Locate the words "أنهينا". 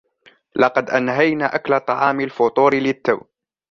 0.89-1.55